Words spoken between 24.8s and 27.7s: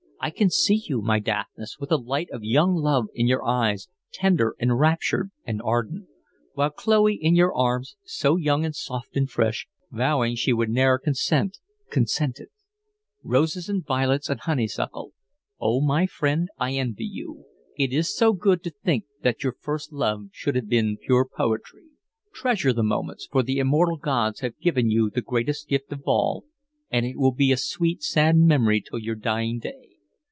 you the Greatest Gift of All, and it will be a